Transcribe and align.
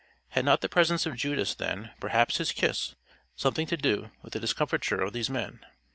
Had 0.29 0.45
not 0.45 0.61
the 0.61 0.67
presence 0.67 1.05
of 1.05 1.15
Judas, 1.15 1.53
then 1.53 1.91
perhaps 1.99 2.37
his 2.37 2.51
kiss 2.51 2.95
something 3.35 3.67
to 3.67 3.77
do 3.77 4.09
with 4.23 4.33
the 4.33 4.39
discomfiture 4.39 4.99
of 5.01 5.13
these 5.13 5.29
men? 5.29 5.63